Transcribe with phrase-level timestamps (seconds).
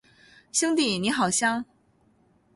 [0.51, 1.63] 兄弟，你好香